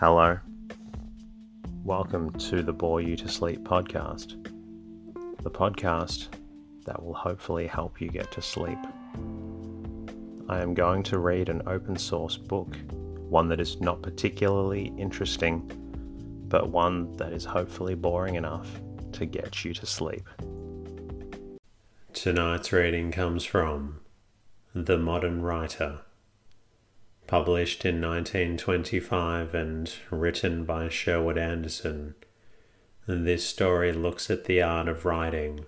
[0.00, 0.38] Hello.
[1.82, 4.40] Welcome to the Bore You to Sleep podcast,
[5.42, 6.28] the podcast
[6.86, 8.78] that will hopefully help you get to sleep.
[10.48, 12.76] I am going to read an open source book,
[13.28, 15.68] one that is not particularly interesting,
[16.46, 18.70] but one that is hopefully boring enough
[19.14, 20.28] to get you to sleep.
[22.12, 23.98] Tonight's reading comes from
[24.76, 26.02] The Modern Writer
[27.28, 32.14] Published in 1925 and written by Sherwood Anderson,
[33.06, 35.66] this story looks at the art of writing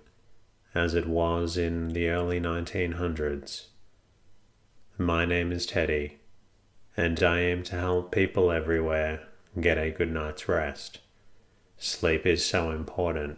[0.73, 3.67] as it was in the early 1900s.
[4.97, 6.17] My name is Teddy,
[6.97, 9.21] and I aim to help people everywhere
[9.59, 10.97] get a good night's rest.
[11.77, 13.37] Sleep is so important,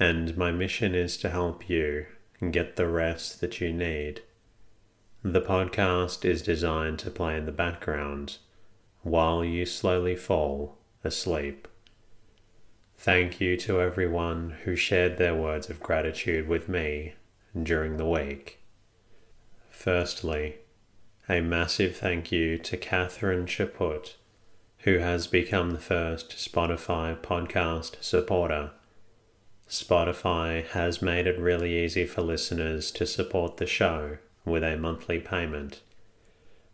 [0.00, 2.06] and my mission is to help you
[2.50, 4.22] get the rest that you need.
[5.28, 8.36] The podcast is designed to play in the background
[9.02, 11.66] while you slowly fall asleep.
[12.96, 17.14] Thank you to everyone who shared their words of gratitude with me
[17.60, 18.60] during the week.
[19.68, 20.58] Firstly,
[21.28, 24.14] a massive thank you to Catherine Chaput,
[24.84, 28.70] who has become the first Spotify podcast supporter.
[29.68, 35.18] Spotify has made it really easy for listeners to support the show with a monthly
[35.18, 35.82] payment.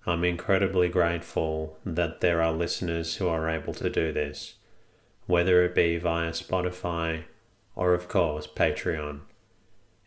[0.07, 4.55] I'm incredibly grateful that there are listeners who are able to do this,
[5.27, 7.25] whether it be via Spotify
[7.75, 9.21] or, of course, Patreon.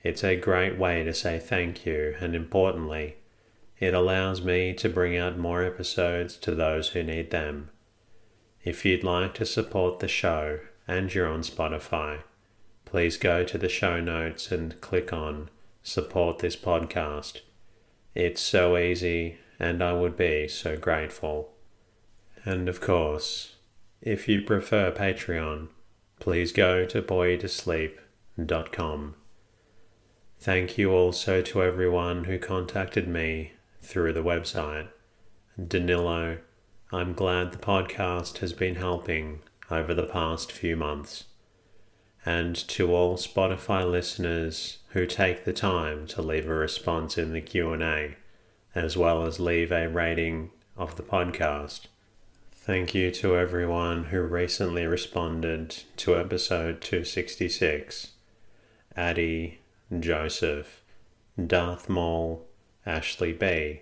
[0.03, 3.17] It's a great way to say thank you, and importantly,
[3.79, 7.69] it allows me to bring out more episodes to those who need them.
[8.63, 12.19] If you'd like to support the show and you're on Spotify,
[12.85, 15.49] please go to the show notes and click on
[15.87, 17.41] Support this podcast
[18.15, 21.51] it's so easy, and I would be so grateful.
[22.45, 23.55] And of course,
[24.01, 25.67] if you prefer Patreon,
[26.19, 29.15] please go to boreyoutosleep.com.
[30.39, 34.89] Thank you also to everyone who contacted me through the website.
[35.61, 36.37] Danilo,
[36.91, 39.41] I'm glad the podcast has been helping
[39.71, 41.25] over the past few months.
[42.25, 47.41] And to all Spotify listeners who take the time to leave a response in the
[47.41, 48.15] Q&A
[48.75, 51.81] as well as leave a rating of the podcast.
[52.51, 58.11] Thank you to everyone who recently responded to episode 266.
[58.97, 59.59] Addie,
[59.97, 60.81] Joseph,
[61.45, 62.45] Darth Maul,
[62.85, 63.81] Ashley B,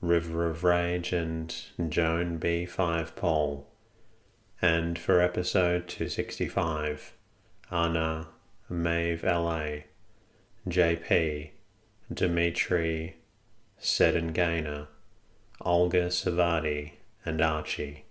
[0.00, 1.54] River of Rage and
[1.88, 3.66] Joan B5 Paul.
[4.60, 7.12] And for episode 265,
[7.70, 8.28] Anna,
[8.68, 9.82] Maeve LA,
[10.68, 11.50] JP,
[12.12, 13.16] Dimitri,
[13.78, 14.32] Sedan
[15.60, 16.92] Olga Savati,
[17.24, 18.04] and Archie.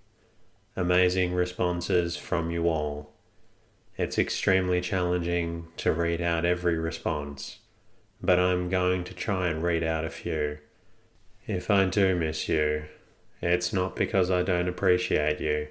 [0.75, 3.13] Amazing responses from you all.
[3.97, 7.59] It's extremely challenging to read out every response,
[8.21, 10.57] but I'm going to try and read out a few.
[11.47, 12.87] If I do miss you,
[13.41, 15.69] it's not because I don't appreciate you,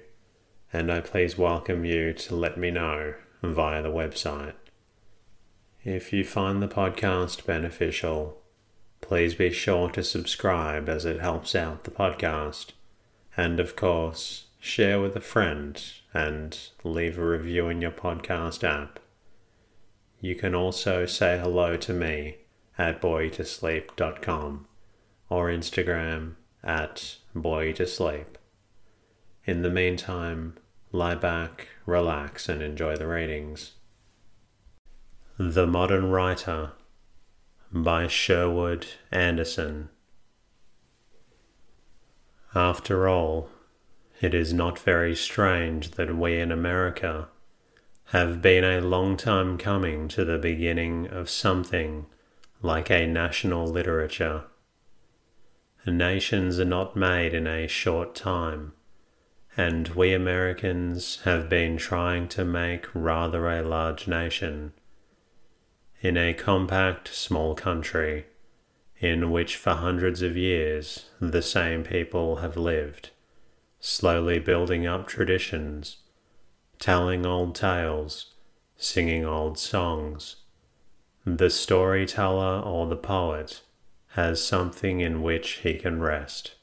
[0.73, 3.13] and I please welcome you to let me know
[3.53, 4.53] via the website.
[5.83, 8.41] If you find the podcast beneficial,
[9.01, 12.71] please be sure to subscribe as it helps out the podcast.
[13.37, 15.79] And of course, share with a friend
[16.13, 18.99] and leave a review in your podcast app.
[20.19, 22.37] You can also say hello to me
[22.77, 24.67] at boreyoutosleep.com
[25.29, 26.33] or Instagram
[26.63, 28.25] at boreyoutosleep.
[29.45, 30.57] In the meantime,
[30.91, 33.73] lie back, relax, and enjoy the readings.
[35.37, 36.71] The Modern Writer
[37.71, 39.89] by Sherwood Anderson.
[42.53, 43.49] After all,
[44.21, 47.27] it is not very strange that we in America
[48.09, 52.05] have been a long time coming to the beginning of something
[52.61, 54.45] like a national literature.
[55.85, 58.73] Nations are not made in a short time,
[59.57, 64.73] and we Americans have been trying to make rather a large nation
[66.01, 68.25] in a compact small country
[68.99, 73.09] in which for hundreds of years the same people have lived,
[73.79, 75.97] slowly building up traditions,
[76.79, 78.33] telling old tales,
[78.77, 80.37] singing old songs.
[81.25, 83.61] The storyteller or the poet
[84.09, 86.55] has something in which he can rest.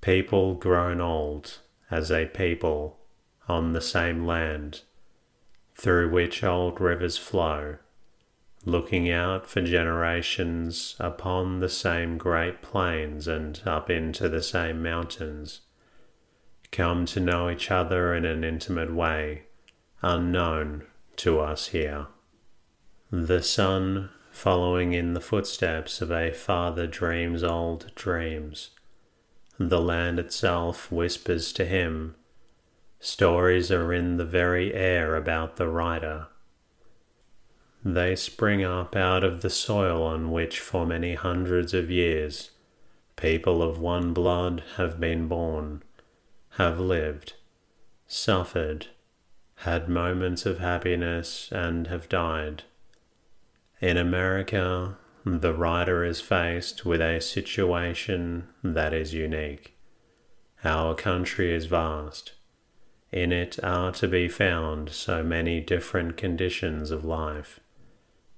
[0.00, 1.58] People grown old
[1.90, 2.98] as a people
[3.48, 4.82] on the same land
[5.74, 7.78] through which old rivers flow
[8.64, 15.60] looking out for generations upon the same great plains and up into the same mountains,
[16.70, 19.42] come to know each other in an intimate way,
[20.02, 20.86] unknown
[21.16, 22.06] to us here.
[23.10, 28.70] The son, following in the footsteps of a father, dreams old dreams.
[29.62, 32.14] The land itself whispers to him.
[32.98, 36.28] Stories are in the very air about the writer.
[37.84, 42.52] They spring up out of the soil on which for many hundreds of years
[43.16, 45.82] people of one blood have been born,
[46.52, 47.34] have lived,
[48.06, 48.86] suffered,
[49.56, 52.62] had moments of happiness, and have died.
[53.82, 59.76] In America, the writer is faced with a situation that is unique.
[60.64, 62.32] Our country is vast.
[63.12, 67.60] In it are to be found so many different conditions of life,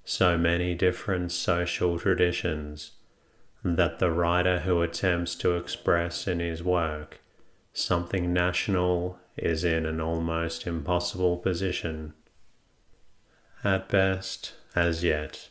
[0.04, 2.92] so many different social traditions,
[3.64, 7.20] that the writer who attempts to express in his work
[7.72, 12.12] something national is in an almost impossible position.
[13.64, 15.48] At best, as yet,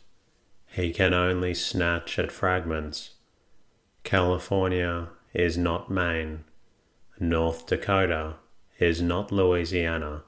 [0.72, 3.12] he can only snatch at fragments.
[4.04, 6.44] California is not Maine.
[7.20, 8.36] North Dakota
[8.80, 10.24] is not Louisiana.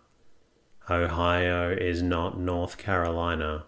[0.90, 3.64] Ohio is not North Carolina.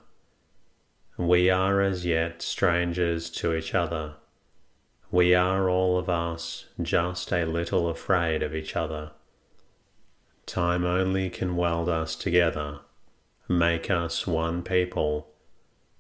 [1.17, 4.15] We are as yet strangers to each other.
[5.11, 9.11] We are all of us just a little afraid of each other.
[10.45, 12.81] Time only can weld us together
[13.47, 15.27] make us one people,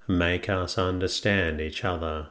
[0.07, 2.29] make us understand each other.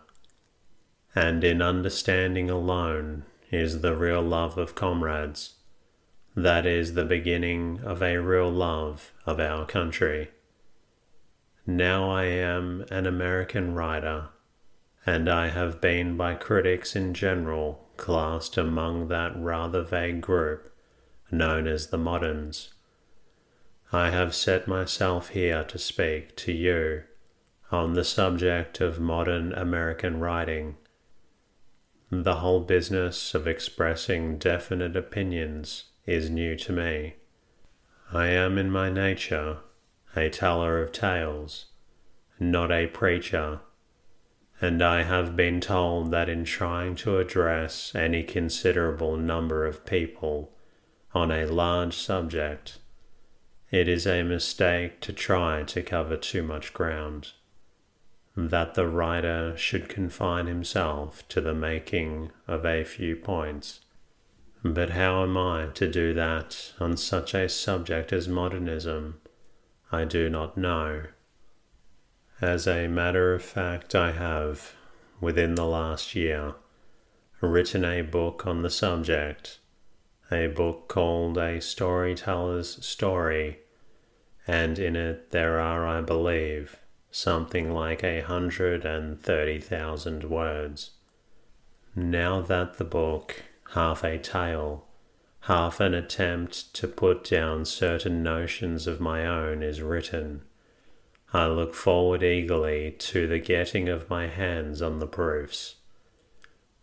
[1.15, 5.55] And in understanding alone is the real love of comrades.
[6.37, 10.31] That is the beginning of a real love of our country.
[11.67, 14.29] Now I am an American writer,
[15.07, 20.73] and I have been by critics in general classed among that rather vague group
[21.31, 22.75] known as the moderns.
[23.93, 27.05] I have set myself here to speak to you
[27.71, 30.77] on the subject of modern American writing.
[32.11, 37.15] The whole business of expressing definite opinions is new to me.
[38.13, 39.59] I am in my nature
[40.15, 41.67] a teller of tales,
[42.39, 43.61] not a preacher,
[44.61, 50.53] and I have been told that in trying to address any considerable number of people
[51.13, 52.79] on a large subject,
[53.71, 57.33] it is a mistake to try to cover too much ground.
[58.37, 63.81] That the writer should confine himself to the making of a few points.
[64.65, 69.21] But how am I to do that on such a subject as modernism?
[69.93, 71.05] I do not know.
[72.41, 74.75] As a matter of fact, I have,
[75.21, 76.55] within the last year,
[77.41, 79.61] written a book on the subject,
[80.33, 83.61] a book called A Storyteller's Story
[84.47, 86.77] and in it there are, I believe,
[87.15, 90.91] something like a hundred and thirty thousand words.
[91.95, 94.85] Now that the book, half a tale,
[95.43, 100.43] half an attempt to put down certain notions of my own, is written,
[101.33, 105.77] I look forward eagerly to the getting of my hands on the proofs.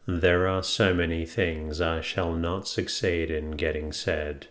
[0.08, 4.48] There are so many things I shall not succeed in getting said,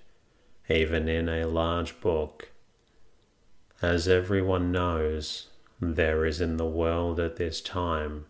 [0.68, 2.50] even in a large book
[3.80, 5.46] as everyone knows,
[5.80, 8.26] there is in the world at this time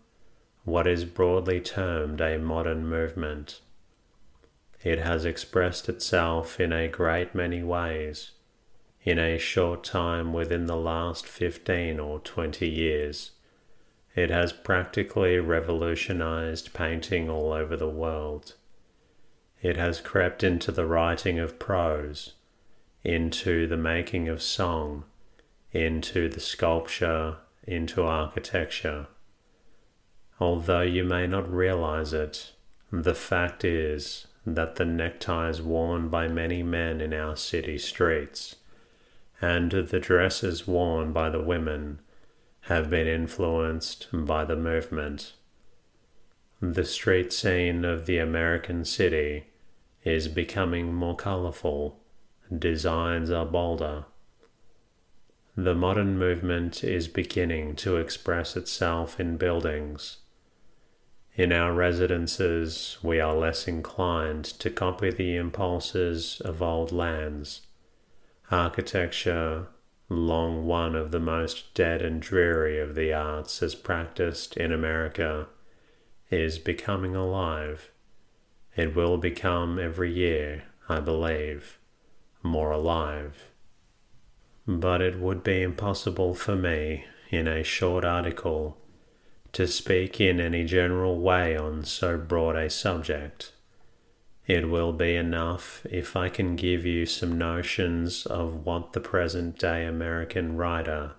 [0.63, 3.59] what is broadly termed a modern movement.
[4.83, 8.31] It has expressed itself in a great many ways
[9.03, 13.31] in a short time within the last fifteen or twenty years.
[14.15, 18.55] It has practically revolutionized painting all over the world.
[19.61, 22.33] It has crept into the writing of prose,
[23.03, 25.05] into the making of song,
[25.71, 29.07] into the sculpture, into architecture.
[30.39, 32.51] Although you may not realize it,
[32.91, 38.55] the fact is that the neckties worn by many men in our city streets
[39.41, 41.99] and the dresses worn by the women
[42.65, 45.33] have been influenced by the movement.
[46.61, 49.45] The street scene of the American city
[50.03, 51.99] is becoming more colorful,
[52.55, 54.05] designs are bolder,
[55.55, 60.17] the modern movement is beginning to express itself in buildings.
[61.35, 67.61] In our residences, we are less inclined to copy the impulses of old lands.
[68.49, 69.67] Architecture,
[70.09, 75.47] long one of the most dead and dreary of the arts as practiced in America,
[76.29, 77.91] is becoming alive.
[78.75, 81.77] It will become every year I believe,
[82.43, 83.50] more alive.
[84.79, 88.77] But it would be impossible for me, in a short article,
[89.53, 93.51] to speak in any general way on so broad a subject.
[94.47, 99.59] It will be enough if I can give you some notions of what the present
[99.59, 101.13] day American writer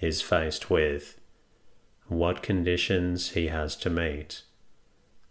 [0.00, 1.18] is faced with,
[2.06, 4.42] what conditions he has to meet,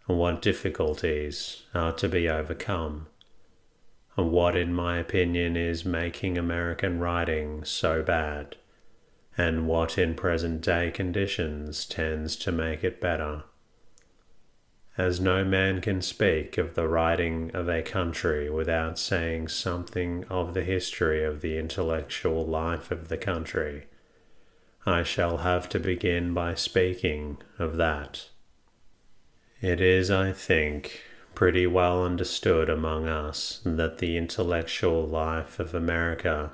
[0.07, 3.07] what difficulties are to be overcome,
[4.25, 8.55] what, in my opinion, is making American writing so bad,
[9.37, 13.43] and what in present day conditions tends to make it better
[14.97, 20.55] as no man can speak of the writing of a country without saying something of
[20.55, 23.85] the history of the intellectual life of the country,
[24.85, 28.29] I shall have to begin by speaking of that.
[29.61, 31.03] It is, I think,
[31.37, 36.51] pretty well understood among us that the intellectual life of America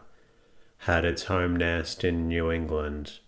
[0.79, 3.19] had its home nest in New England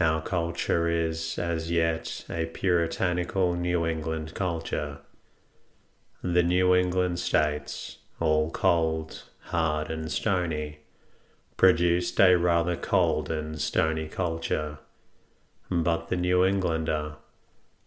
[0.00, 4.98] our culture is as yet a puritanical New England culture.
[6.22, 10.78] The New England states, all cold, hard, and stony,
[11.56, 14.78] produced a rather cold and stony culture.
[15.68, 17.16] But the New Englander,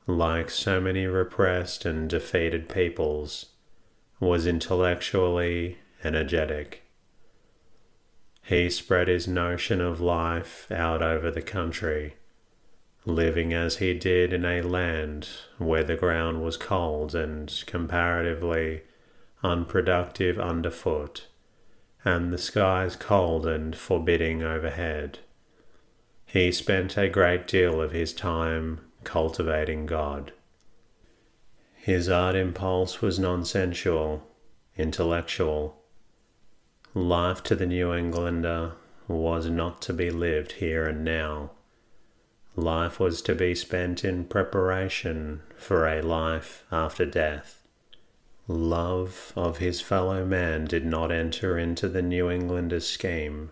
[0.08, 3.48] like so many repressed and defeated peoples,
[4.20, 6.84] was intellectually energetic.
[8.43, 12.15] He spread his notion of life out over the country,
[13.05, 15.27] living as he did in a land
[15.58, 18.81] where the ground was cold and comparatively
[19.43, 21.27] unproductive underfoot,
[22.03, 25.20] and the skies cold and forbidding overhead.
[26.25, 30.34] He spent a great deal of his time cultivating God.
[31.75, 34.27] His art impulse was non sensual,
[34.77, 35.81] intellectual,
[36.93, 38.74] Life to the New Englander
[39.08, 41.51] was not to be lived here and now.
[42.58, 47.65] Life was to be spent in preparation for a life after death.
[48.46, 53.51] Love of his fellow man did not enter into the New Englander's scheme,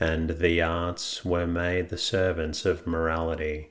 [0.00, 3.70] and the arts were made the servants of morality.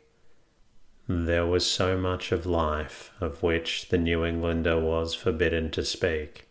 [1.09, 6.47] There was so much of life of which the New Englander was forbidden to speak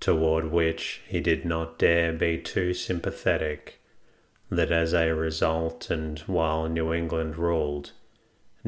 [0.00, 3.80] toward which he did not dare be too sympathetic,
[4.50, 7.92] that as a result, and while New England ruled,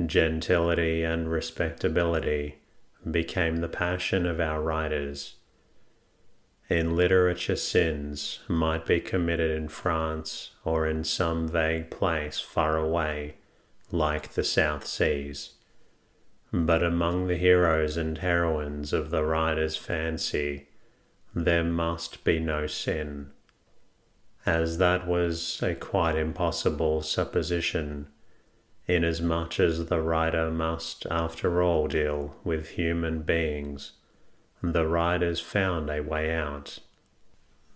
[0.06, 2.58] gentility and respectability
[3.08, 5.36] became the passion of our writers.
[6.68, 13.36] In literature, sins might be committed in France or in some vague place far away,
[13.92, 15.54] like the South Seas.
[16.52, 20.68] But among the heroes and heroines of the writer's fancy,
[21.34, 23.30] there must be no sin,
[24.44, 28.08] as that was a quite impossible supposition,
[28.88, 33.92] inasmuch as the writer must after all deal with human beings.
[34.60, 36.80] The writers found a way out.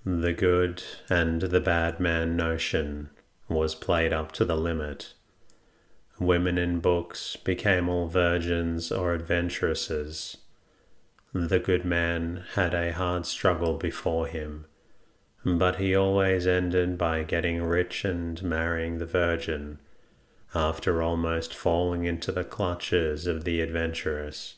[0.04, 3.10] The good and the bad man notion
[3.48, 5.14] was played up to the limit.
[6.18, 10.36] Women in books became all virgins or adventuresses
[11.34, 14.66] the good man had a hard struggle before him,
[15.44, 19.80] but he always ended by getting rich and marrying the Virgin,
[20.54, 24.54] after almost falling into the clutches of the adventuress.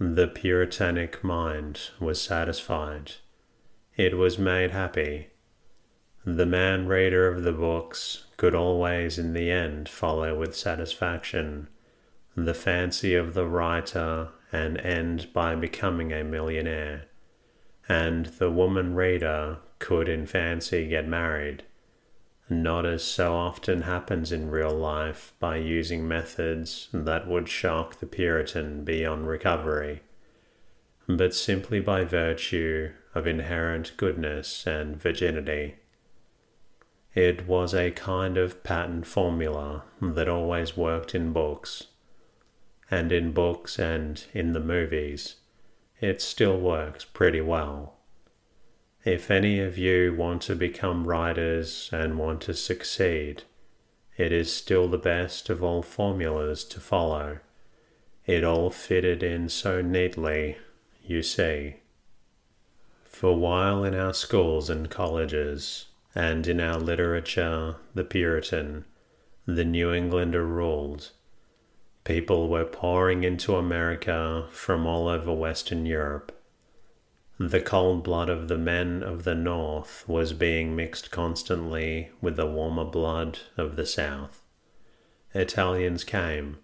[0.00, 3.12] The puritanic mind was satisfied.
[3.96, 5.28] It was made happy.
[6.24, 11.68] The man reader of the books could always in the end follow with satisfaction
[12.34, 17.04] the fancy of the writer and end by becoming a millionaire.
[17.88, 21.62] And the woman reader could in fancy get married,
[22.50, 28.06] not as so often happens in real life by using methods that would shock the
[28.06, 30.02] Puritan beyond recovery,
[31.06, 35.76] but simply by virtue of inherent goodness and virginity.
[37.14, 41.88] It was a kind of patent formula that always worked in books
[42.92, 45.36] and in books and in the movies,
[45.98, 47.96] it still works pretty well.
[49.02, 53.44] If any of you want to become writers and want to succeed,
[54.18, 57.38] it is still the best of all formulas to follow.
[58.26, 60.58] It all fitted in so neatly,
[61.02, 61.76] you see.
[63.04, 68.84] For while in our schools and colleges, and in our literature, the Puritan,
[69.46, 71.10] the New Englander ruled,
[72.04, 76.36] People were pouring into America from all over Western Europe.
[77.38, 82.46] the cold blood of the men of the north was being mixed constantly with the
[82.46, 84.42] warmer blood of the south.
[85.34, 86.58] Italians came,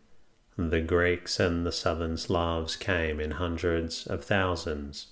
[0.57, 5.07] the Greeks and the southern Slavs came in hundreds of thousands.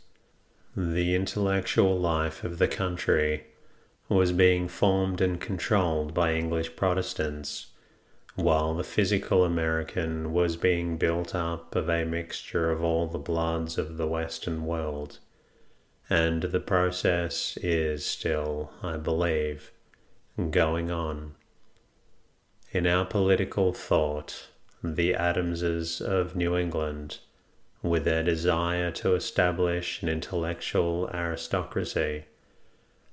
[0.77, 3.47] The intellectual life of the country
[4.09, 7.67] was being formed and controlled by English Protestants,
[8.37, 13.79] while the physical American was being built up of a mixture of all the bloods
[13.79, 15.19] of the Western world.
[16.09, 19.73] And the process is still, I believe,
[20.51, 21.35] going on.
[22.71, 24.49] In our political thought,
[24.85, 27.19] the Adamses of New England,
[27.83, 32.27] with their desire to establish an intellectual aristocracy,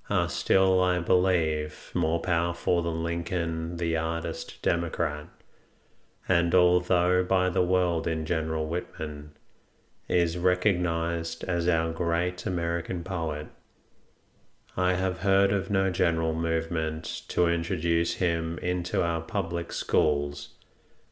[0.10, 5.28] are still, I believe, more powerful than Lincoln, the artist Democrat.
[6.28, 9.32] And although by the world in general Whitman
[10.08, 13.48] is recognized as our great American poet,
[14.76, 20.50] I have heard of no general movement to introduce him into our public schools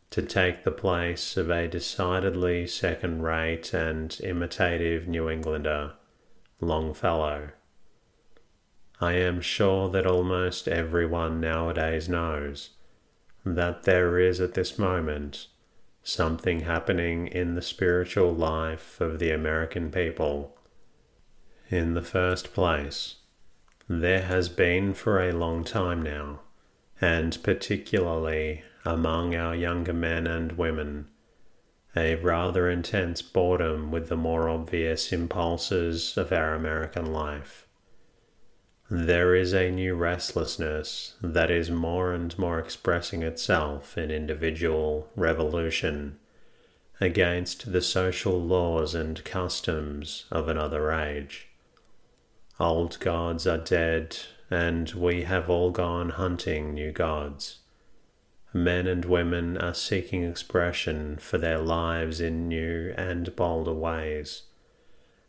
[0.10, 5.94] to take the place of a decidedly second rate and imitative New Englander,
[6.60, 7.52] Longfellow.
[9.04, 12.70] I am sure that almost everyone nowadays knows
[13.44, 15.48] that there is at this moment
[16.04, 20.56] something happening in the spiritual life of the American people.
[21.70, 23.16] In the first place,
[23.88, 26.42] there has been for a long time now,
[27.02, 31.08] and particularly among our younger men and women,
[31.96, 37.68] a rather intense boredom with the more obvious impulses of our American life.
[38.94, 46.20] There is a new restlessness that is more and more expressing itself in individual revolution
[47.00, 51.48] against the social laws and customs of another age.
[52.60, 54.18] Old gods are dead,
[54.50, 57.60] and we have all gone hunting new gods.
[58.52, 64.44] Men and women are seeking expression for their lives in new and bolder ways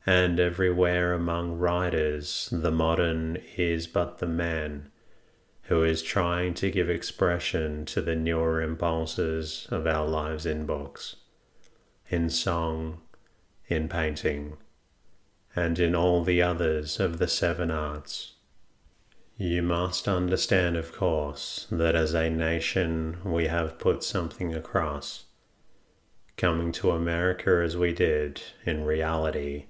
[0.04, 4.90] and everywhere among writers the modern is but the man
[5.66, 11.16] who is trying to give expression to the newer impulses of our lives in books,
[12.08, 13.00] in song,
[13.68, 14.56] in painting,
[15.54, 18.32] and in all the others of the seven arts.
[19.36, 25.24] You must understand, of course, that as a nation we have put something across.
[26.36, 29.66] Coming to America as we did, in reality,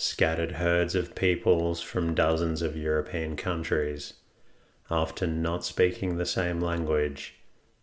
[0.00, 4.14] scattered herds of peoples from dozens of European countries,
[4.88, 7.34] often not speaking the same language,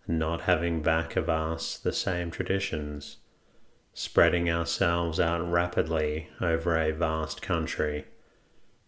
[0.07, 3.17] not having back of us the same traditions,
[3.93, 8.05] spreading ourselves out rapidly over a vast country,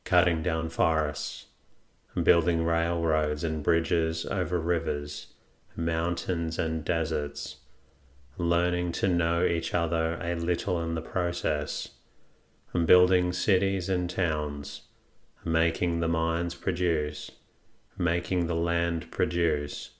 [0.05, 1.47] cutting down forests,
[2.23, 5.33] building railroads and bridges over rivers,
[5.75, 7.57] mountains and deserts,
[8.37, 11.89] learning to know each other a little in the process
[12.85, 14.81] building cities and towns,
[15.43, 17.31] making the mines produce,
[17.97, 19.91] making the land produce.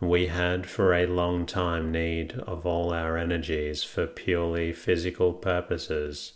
[0.00, 6.34] We had for a long time need of all our energies for purely physical purposes.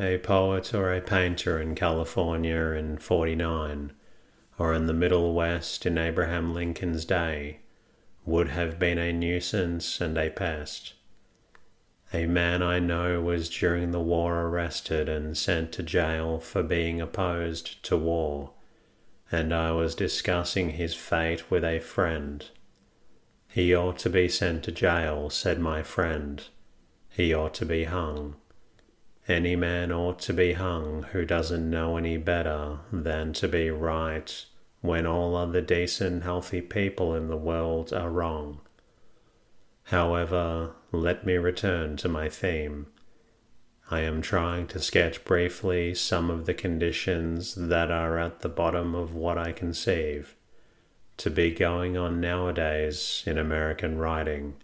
[0.00, 3.92] A poet or a painter in California in 49,
[4.58, 7.60] or in the Middle West in Abraham Lincoln's day,
[8.24, 10.94] would have been a nuisance and a pest.
[12.12, 17.00] A man I know was during the war arrested and sent to jail for being
[17.00, 18.52] opposed to war,
[19.32, 22.44] and I was discussing his fate with a friend.
[23.48, 26.44] He ought to be sent to jail, said my friend.
[27.08, 28.36] He ought to be hung.
[29.26, 34.44] Any man ought to be hung who doesn't know any better than to be right
[34.80, 38.60] when all other decent, healthy people in the world are wrong.
[39.86, 42.88] However, let me return to my theme.
[43.88, 48.96] I am trying to sketch briefly some of the conditions that are at the bottom
[48.96, 50.34] of what I conceive
[51.18, 54.56] to be going on nowadays in American writing.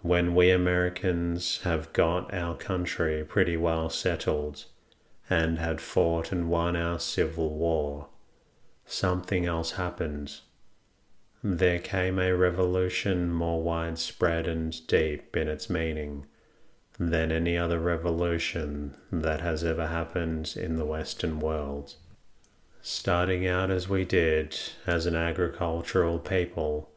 [0.00, 4.66] When we Americans have got our country pretty well settled
[5.28, 8.06] and had fought and won our Civil War,
[8.86, 10.38] something else happened
[11.42, 16.26] there came a revolution more widespread and deep in its meaning
[16.98, 21.94] than any other revolution that has ever happened in the Western world.
[22.82, 26.90] Starting out as we did as an agricultural people,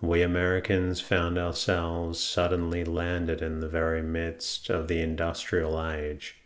[0.00, 6.36] we Americans found ourselves suddenly landed in the very midst of the industrial age.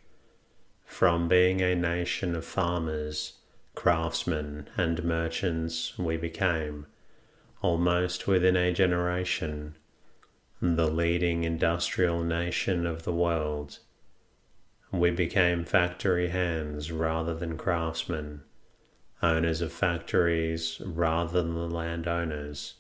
[0.93, 3.39] from being a nation of farmers,
[3.75, 6.87] craftsmen, and merchants, we became,
[7.63, 9.77] almost within a generation,
[10.61, 13.79] the leading industrial nation of the world.
[14.91, 18.43] We became factory hands rather than craftsmen,
[19.23, 22.75] owners of factories rather than landowners.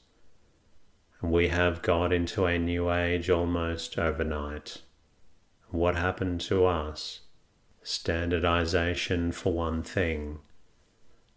[1.22, 4.82] We have got into a new age almost overnight.
[5.70, 7.20] What happened to us?
[7.84, 10.40] Standardization for one thing.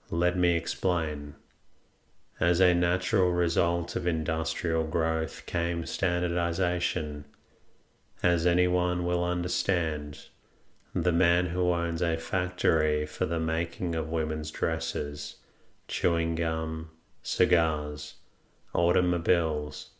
[0.09, 1.35] Let me explain.
[2.39, 7.25] As a natural result of industrial growth came standardization.
[8.21, 10.19] As anyone will understand,
[10.93, 15.37] the man who owns a factory for the making of women's dresses,
[15.87, 16.89] chewing gum,
[17.23, 18.15] cigars,
[18.73, 19.91] automobiles,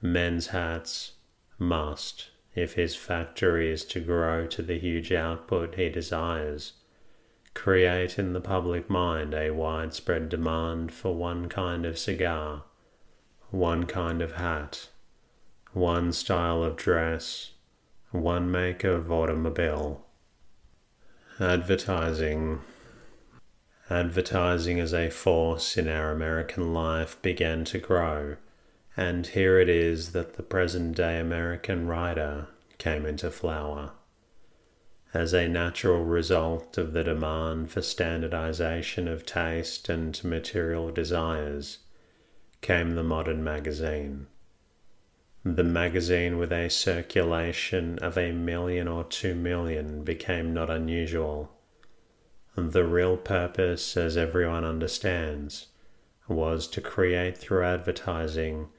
[0.00, 1.12] men's hats,
[1.58, 6.72] must, if his factory is to grow to the huge output he desires,
[7.56, 12.62] create in the public mind a widespread demand for one kind of cigar,
[13.50, 14.88] one kind of hat,
[15.72, 17.52] one style of dress,
[18.12, 20.04] one make of automobile.
[21.40, 22.60] Advertising.
[23.90, 28.36] Advertising as a force in our American life began to grow,
[28.96, 33.92] and here it is that the present day American writer came into flower.
[35.16, 41.78] As a natural result of the demand for standardization of taste and material desires,
[42.60, 44.26] came the modern magazine
[45.54, 51.52] the magazine with a circulation of a million or two million became not unusual.
[52.56, 55.68] The real purpose, as everyone understands,
[56.26, 58.70] was to create through advertising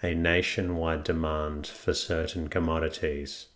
[0.00, 3.48] a nationwide demand for certain commodities.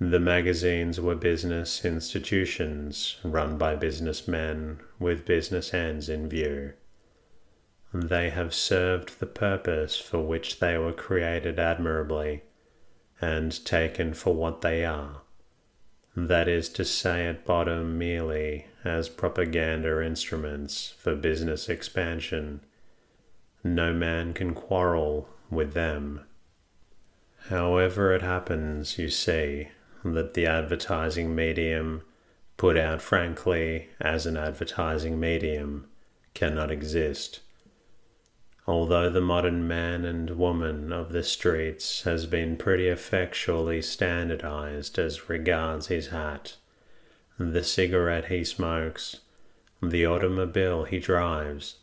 [0.00, 6.74] The magazines were business institutions run by businessmen with business ends in view.
[7.92, 12.42] They have served the purpose for which they were created admirably,
[13.20, 15.22] and taken for what they are.
[16.14, 22.60] That is to say, at bottom, merely as propaganda instruments for business expansion.
[23.64, 26.20] No man can quarrel with them.
[27.48, 29.68] However, it happens, you see,
[30.04, 32.02] that the advertising medium,
[32.56, 35.86] put out frankly as an advertising medium,
[36.34, 37.40] cannot exist
[38.68, 45.30] although the modern man and woman of the streets has been pretty effectually standardized as
[45.30, 46.54] regards his hat,
[47.38, 49.20] the cigarette he smokes,
[49.82, 51.76] the automobile he drives,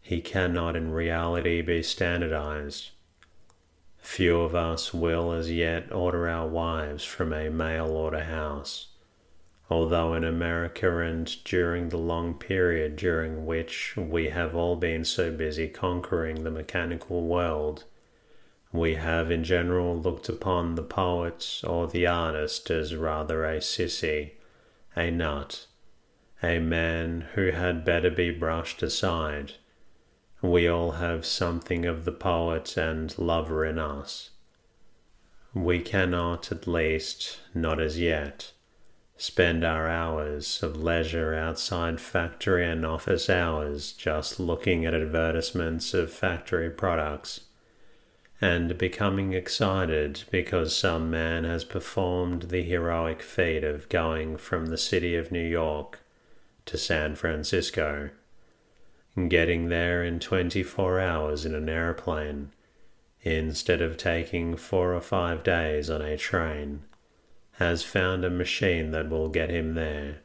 [0.00, 2.90] he cannot in reality be standardized.
[4.04, 8.94] Few of us will as yet order our wives from a mail order house
[9.70, 15.30] although in America and during the long period during which we have all been so
[15.30, 17.84] busy conquering the mechanical world,
[18.72, 24.32] we have in general looked upon the poet or the artist as rather a sissy,
[24.94, 25.66] a nut,
[26.42, 29.54] a man who had better be brushed aside.
[30.44, 34.28] We all have something of the poet and lover in us.
[35.54, 38.52] We cannot, at least, not as yet,
[39.16, 46.12] spend our hours of leisure outside factory and office hours just looking at advertisements of
[46.12, 47.46] factory products
[48.38, 54.76] and becoming excited because some man has performed the heroic feat of going from the
[54.76, 56.00] city of New York
[56.66, 58.10] to San Francisco,
[59.28, 62.50] getting there in 24 hours in an airplane
[63.22, 66.82] instead of taking four or five days on a train
[67.58, 70.18] has found a machine that will get him there.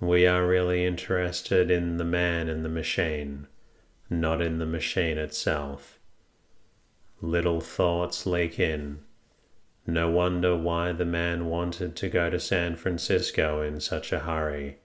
[0.00, 3.46] We are really interested in the man and the machine,
[4.10, 5.98] not in the machine itself.
[7.20, 9.00] Little thoughts leak in.
[9.86, 14.78] No wonder why the man wanted to go to San Francisco in such a hurry,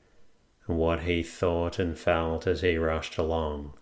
[0.65, 3.73] what he thought and felt as he rushed along,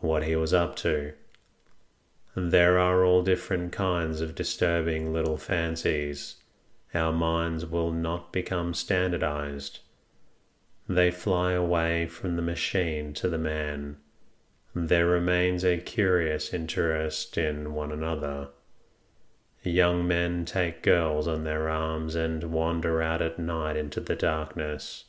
[0.00, 1.12] what he was up to.
[2.34, 6.36] There are all different kinds of disturbing little fancies
[6.96, 9.80] our minds will not become standardized.
[10.88, 13.98] They fly away from the machine to the man.
[14.74, 18.48] There remains a curious interest in one another.
[19.62, 25.04] Young men take girls on their arms and wander out at night into the darkness.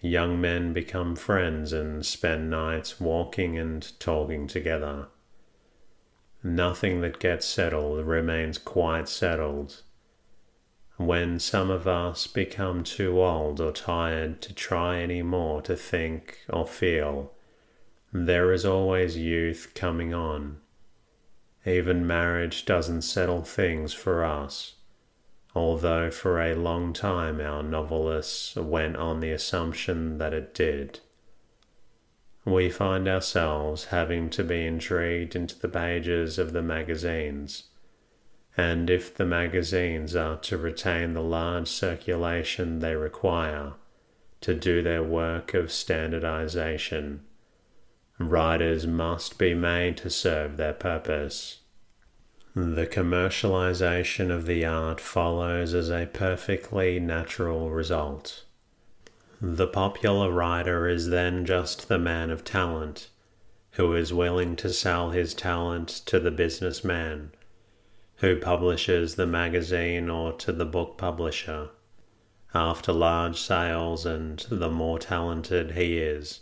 [0.00, 5.08] Young men become friends and spend nights walking and talking together.
[6.42, 9.82] Nothing that gets settled remains quite settled
[11.00, 16.40] when some of us become too old or tired to try any more to think
[16.50, 17.32] or feel,
[18.12, 20.58] there is always youth coming on.
[21.64, 24.74] Even marriage doesn't settle things for us,
[25.54, 31.00] although for a long time our novelists went on the assumption that it did.
[32.44, 37.64] We find ourselves having to be intrigued into the pages of the magazines,
[38.56, 43.74] and if the magazines are to retain the large circulation they require
[44.40, 47.22] to do their work of standardization,
[48.20, 51.59] Writers must be made to serve their purpose.
[52.54, 58.44] The commercialization of the art follows as a perfectly natural result.
[59.40, 63.08] The popular writer is then just the man of talent
[63.72, 67.30] who is willing to sell his talent to the businessman
[68.16, 71.70] who publishes the magazine or to the book publisher.
[72.52, 76.40] After large sales, and the more talented he is,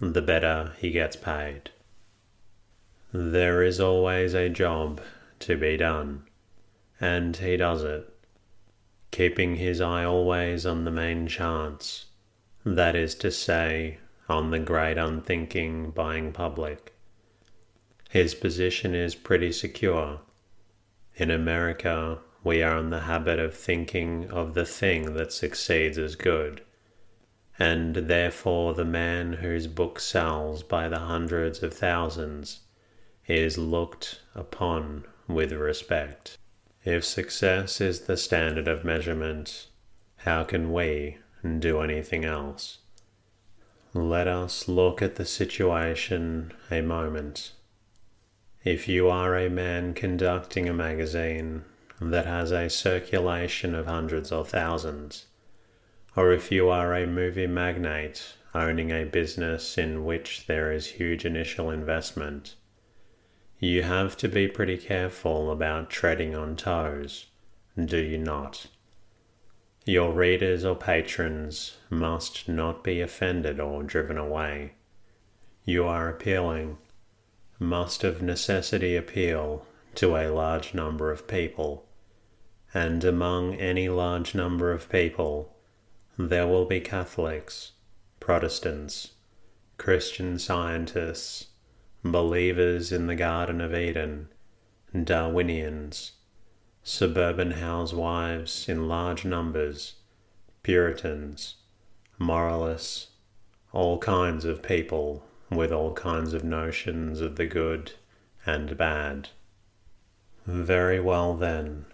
[0.00, 1.70] the better he gets paid.
[3.12, 5.00] There is always a job
[5.42, 6.24] to be done,
[7.00, 8.12] and he does it,
[9.10, 12.06] keeping his eye always on the main chance,
[12.64, 16.94] that is to say, on the great unthinking buying public.
[18.10, 20.20] His position is pretty secure.
[21.16, 26.16] In America, we are in the habit of thinking of the thing that succeeds as
[26.16, 26.62] good
[27.58, 32.60] and therefore the man whose book sells by the hundreds of thousands
[33.26, 36.36] is looked upon with respect.
[36.84, 39.68] If success is the standard of measurement,
[40.18, 41.18] how can we
[41.58, 42.78] do anything else?
[43.94, 47.52] Let us look at the situation a moment.
[48.64, 51.64] If you are a man conducting a magazine
[52.00, 55.26] that has a circulation of hundreds or thousands,
[56.16, 61.24] or if you are a movie magnate owning a business in which there is huge
[61.24, 62.54] initial investment,
[63.62, 67.26] you have to be pretty careful about treading on toes,
[67.76, 68.66] do you not?
[69.84, 74.72] Your readers or patrons must not be offended or driven away.
[75.64, 76.78] You are appealing,
[77.60, 81.86] must of necessity appeal to a large number of people,
[82.74, 85.54] and among any large number of people,
[86.18, 87.70] there will be Catholics,
[88.18, 89.12] Protestants,
[89.78, 91.46] Christian scientists,
[92.04, 94.28] believers in the Garden of Eden,
[94.94, 96.12] Darwinians,
[96.82, 99.94] suburban housewives in large numbers,
[100.62, 101.56] Puritans,
[102.18, 103.08] moralists,
[103.72, 107.92] all kinds of people with all kinds of notions of the good
[108.44, 109.28] and bad.
[110.46, 111.86] Very well then,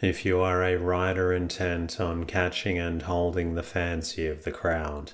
[0.00, 5.12] if you are a writer intent on catching and holding the fancy of the crowd,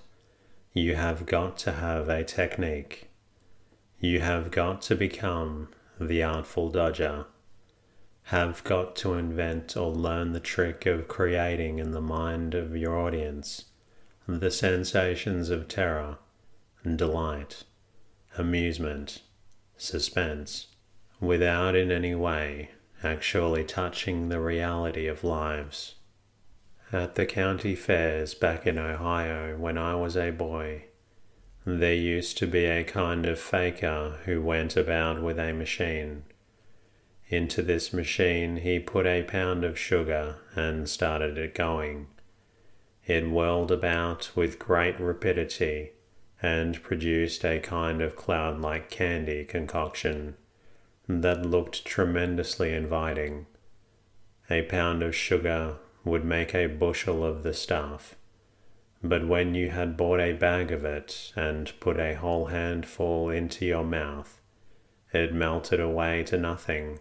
[0.73, 3.09] you have got to have a technique.
[4.05, 7.25] You have got to become the artful dodger.
[8.25, 12.99] Have got to invent or learn the trick of creating in the mind of your
[12.99, 13.65] audience
[14.29, 16.19] the sensations of terror,
[16.85, 17.65] delight,
[18.37, 19.23] amusement,
[19.79, 20.67] suspense,
[21.19, 25.95] without in any way actually touching the reality of lives.
[26.93, 30.89] At the county fairs back in Ohio when I was a boy,
[31.65, 36.25] there used to be a kind of faker who went about with a machine.
[37.29, 42.09] Into this machine he put a pound of sugar and started it going.
[43.07, 45.93] It whirled about with great rapidity
[46.43, 50.37] and produced a kind of cloud like candy concoction
[51.09, 53.47] that looked tremendously inviting.
[54.51, 58.15] A pound of sugar would make a bushel of the stuff,
[59.05, 63.67] but when you had bought a bag of it and put a whole handful into
[63.67, 64.41] your mouth,
[65.13, 66.99] it melted away to nothing.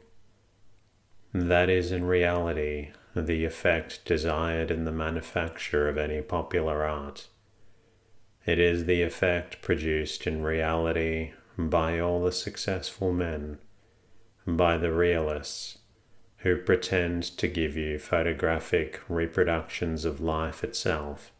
[1.33, 7.27] That is in reality the effect desired in the manufacture of any popular art.
[8.45, 13.59] It is the effect produced in reality by all the successful men
[14.45, 15.77] by the realists
[16.39, 21.31] who pretend to give you photographic reproductions of life itself,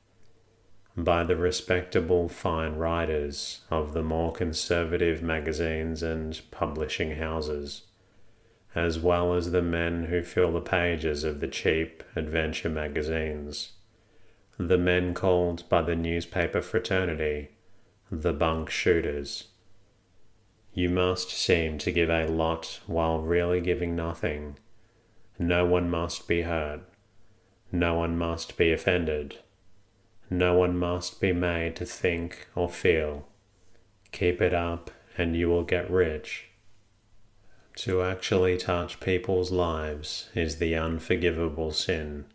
[0.96, 7.84] by the respectable fine writers of the more conservative magazines and publishing houses,
[8.76, 13.74] as well as the men who fill the pages of the cheap adventure magazines,
[14.58, 17.50] the men called by the newspaper fraternity
[18.12, 19.48] the bunk shooters
[20.76, 24.58] you must seem to give a lot while really giving nothing.
[25.38, 26.82] No one must be hurt.
[27.72, 29.40] no one must be offended.
[30.30, 33.28] No one must be made to think or feel.
[34.12, 36.50] Keep it up and you will get rich.
[37.78, 42.26] To actually touch people's lives is the unforgivable sin.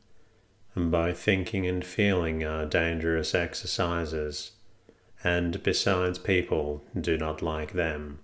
[0.74, 4.53] Both thinking and feeling are dangerous exercises,
[5.24, 8.20] and besides, people do not like them.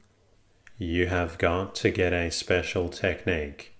[0.78, 3.74] You have got to get a special technique,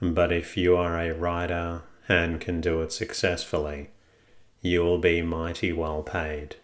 [0.00, 3.90] but if you are a writer and can do it successfully,
[4.62, 6.56] you will be mighty well paid.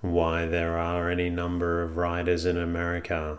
[0.00, 3.38] Why there are any number of writers in America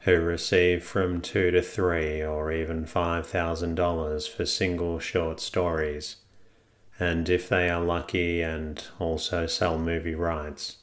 [0.00, 6.16] who receive from two to three or even five thousand dollars for single short stories,
[6.98, 10.78] and if they are lucky and also sell movie rights,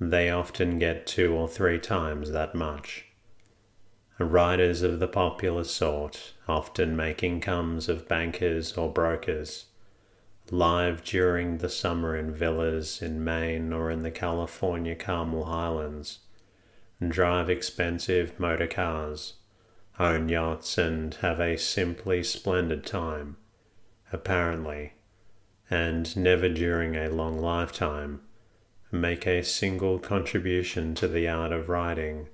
[0.00, 3.06] they often get two or three times that much.
[4.18, 9.66] Writers of the popular sort often make incomes of bankers or brokers,
[10.50, 16.18] live during the summer in villas in Maine or in the California Carmel Highlands
[17.08, 19.34] drive expensive motor cars,
[19.98, 23.36] own yachts, and have a simply splendid time,
[24.12, 24.92] apparently,
[25.70, 28.20] and never during a long lifetime
[28.90, 32.28] make a single contribution to the art of writing,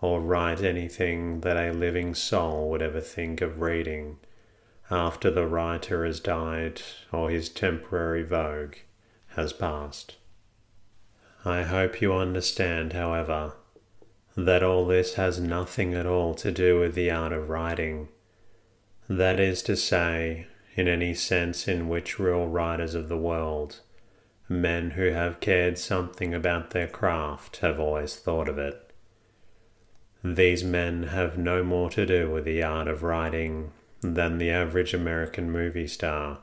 [0.00, 4.18] or write anything that a living soul would ever think of reading
[4.90, 6.80] after the writer has died
[7.12, 8.76] or his temporary vogue
[9.28, 10.16] has passed.
[11.44, 13.54] I hope you understand, however,
[14.36, 18.08] that all this has nothing at all to do with the art of writing.
[19.08, 23.80] That is to say, in any sense in which real writers of the world,
[24.48, 28.92] men who have cared something about their craft, have always thought of it.
[30.22, 34.94] These men have no more to do with the art of writing than the average
[34.94, 36.40] American movie star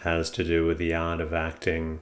[0.00, 2.00] has to do with the art of acting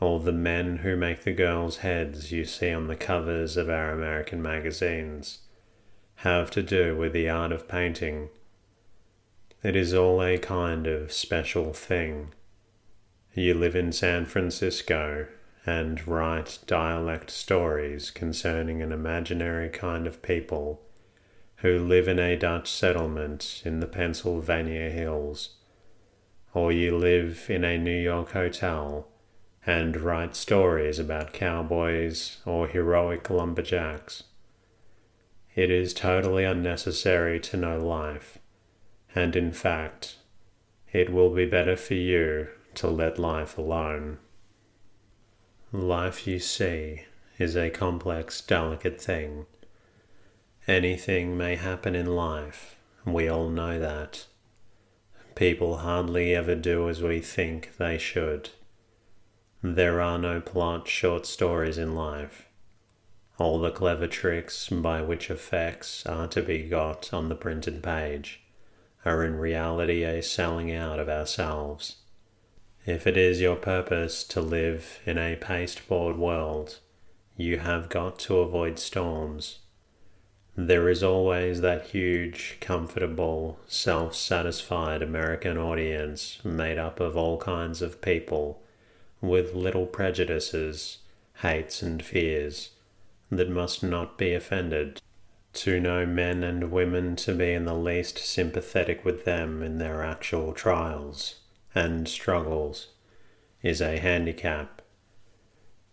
[0.00, 3.90] all the men who make the girls' heads you see on the covers of our
[3.90, 5.38] American magazines
[6.16, 8.28] have to do with the art of painting.
[9.62, 12.32] It is all a kind of special thing.
[13.32, 15.26] You live in San Francisco
[15.66, 20.82] and write dialect stories concerning an imaginary kind of people
[21.64, 25.56] who live in a Dutch settlement in the Pennsylvania hills,
[26.52, 29.08] or you live in a New York hotel
[29.64, 34.24] and write stories about cowboys or heroic lumberjacks.
[35.54, 38.36] It is totally unnecessary to know life,
[39.14, 40.18] and in fact,
[40.92, 44.18] it will be better for you to let life alone.
[45.72, 47.04] Life, you see,
[47.38, 49.46] is a complex, delicate thing.
[50.66, 54.24] Anything may happen in life, we all know that.
[55.34, 58.48] People hardly ever do as we think they should.
[59.62, 62.48] There are no plot short stories in life.
[63.36, 68.42] All the clever tricks by which effects are to be got on the printed page
[69.04, 71.96] are in reality a selling out of ourselves.
[72.86, 76.78] If it is your purpose to live in a pasteboard world,
[77.36, 79.58] you have got to avoid storms.
[80.56, 87.82] There is always that huge, comfortable, self satisfied American audience made up of all kinds
[87.82, 88.62] of people
[89.20, 90.98] with little prejudices,
[91.42, 92.70] hates, and fears
[93.30, 95.00] that must not be offended.
[95.54, 100.02] To know men and women to be in the least sympathetic with them in their
[100.02, 101.40] actual trials
[101.74, 102.88] and struggles
[103.62, 104.82] is a handicap.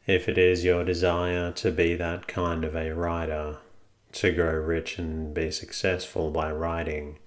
[0.05, 3.57] If it is your desire to be that kind of a writer,
[4.13, 7.19] to grow rich and be successful by writing,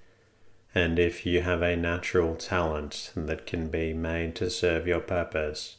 [0.74, 5.76] and if you have a natural talent that can be made to serve your purpose,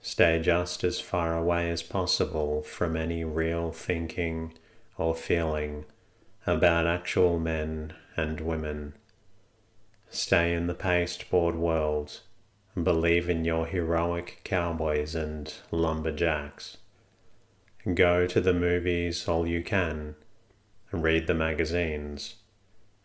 [0.00, 4.54] Stay just as far away as possible from any real thinking
[4.96, 5.84] or feeling
[6.46, 8.94] about actual men and women.
[10.08, 12.20] Stay in the pasteboard world.
[12.80, 16.78] Believe in your heroic cowboys and lumberjacks.
[17.94, 20.16] Go to the movies all you can.
[20.92, 22.36] Read the magazines.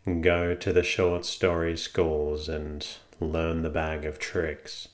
[0.05, 2.85] Go to the short story schools and
[3.19, 4.89] learn the bag of tricks.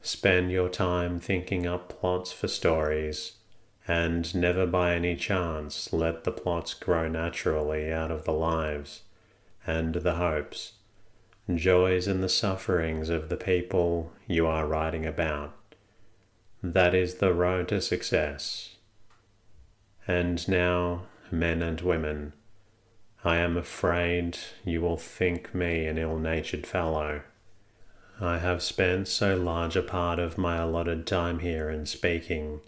[0.00, 3.32] Spend your time thinking up plots for stories,
[3.86, 9.02] and never by any chance let the plots grow naturally out of the lives
[9.66, 10.72] and the hopes,
[11.52, 15.54] joys, and the sufferings of the people you are writing about.
[16.72, 18.74] That is the road to success.
[20.08, 22.32] And now, men and women,
[23.24, 27.22] I am afraid you will think me an ill natured fellow.
[28.20, 32.60] I have spent so large a part of my allotted time here in speaking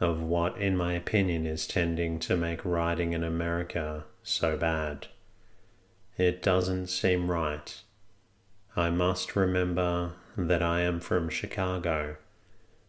[0.00, 5.08] of what, in my opinion, is tending to make writing in America so bad.
[6.16, 7.82] It doesn't seem right.
[8.74, 12.16] I must remember that I am from Chicago,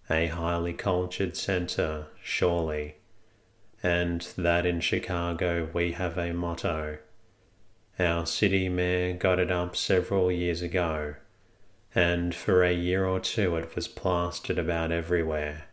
[0.10, 2.95] a highly cultured center, surely,
[3.84, 6.97] and that in Chicago we have a motto.
[7.99, 11.16] Our city mayor got it up several years ago,
[11.93, 15.66] and for a year or two it was plastered about everywhere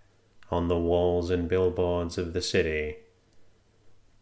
[0.51, 2.97] on the walls and billboards of the city.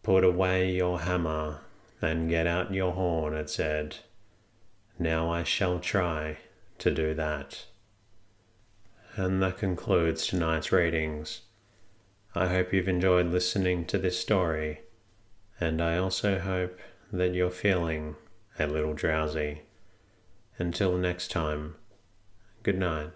[0.02, 1.60] Put away your hammer
[2.00, 3.96] and get out your horn, it said.
[4.98, 6.38] Now I shall try
[6.78, 7.66] to do that.
[9.14, 11.42] And that concludes tonight's readings.
[12.34, 14.80] I hope you've enjoyed listening to this story,
[15.60, 16.78] and I also hope
[17.12, 18.16] that you're feeling
[18.58, 19.62] a little drowsy.
[20.58, 21.74] Until next time,
[22.62, 23.10] good night.